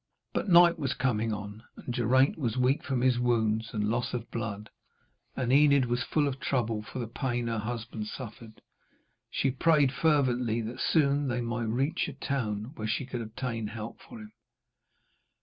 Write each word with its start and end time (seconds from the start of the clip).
But 0.33 0.49
night 0.49 0.79
was 0.79 0.95
coming 0.95 1.31
on, 1.31 1.61
and 1.75 1.93
Geraint 1.93 2.35
was 2.35 2.57
weak 2.57 2.83
from 2.83 3.01
his 3.01 3.19
wounds 3.19 3.71
and 3.71 3.87
loss 3.91 4.15
of 4.15 4.31
blood, 4.31 4.71
and 5.35 5.53
Enid 5.53 5.85
was 5.85 6.01
full 6.01 6.27
of 6.27 6.39
trouble 6.39 6.81
for 6.81 6.97
the 6.97 7.05
pain 7.05 7.45
her 7.45 7.59
husband 7.59 8.07
suffered. 8.07 8.63
She 9.29 9.51
prayed 9.51 9.91
fervently 9.91 10.59
that 10.61 10.79
soon 10.79 11.27
they 11.27 11.41
might 11.41 11.65
reach 11.69 12.07
a 12.07 12.13
town 12.13 12.71
where 12.73 12.87
she 12.87 13.05
could 13.05 13.21
obtain 13.21 13.67
help 13.67 13.99
for 14.01 14.17
him. 14.19 14.31